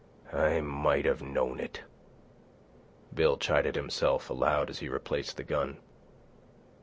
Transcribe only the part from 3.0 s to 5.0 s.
Bill chided himself aloud as he